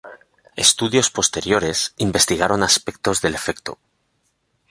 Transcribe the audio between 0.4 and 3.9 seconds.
Estudios posteriores investigaron aspectos del efecto.